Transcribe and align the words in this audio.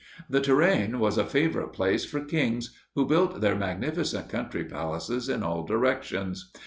The 0.27 0.41
Touraine 0.41 0.97
was 0.97 1.19
a 1.19 1.27
favorite 1.27 1.73
place 1.73 2.05
for 2.05 2.21
kings, 2.21 2.73
who 2.95 3.05
built 3.05 3.39
their 3.39 3.53
magnificent 3.53 4.29
country 4.29 4.63
palaces 4.65 5.29
in 5.29 5.43
all 5.43 5.63
directions. 5.63 6.51